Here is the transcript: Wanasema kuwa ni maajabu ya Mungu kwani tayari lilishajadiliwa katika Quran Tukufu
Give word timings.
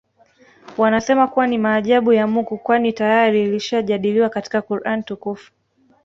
Wanasema 0.77 1.27
kuwa 1.27 1.47
ni 1.47 1.57
maajabu 1.57 2.13
ya 2.13 2.27
Mungu 2.27 2.57
kwani 2.57 2.93
tayari 2.93 3.43
lilishajadiliwa 3.45 4.29
katika 4.29 4.61
Quran 4.61 5.03
Tukufu 5.03 5.51